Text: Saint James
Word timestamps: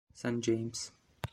Saint 0.15 0.41
James 0.41 0.89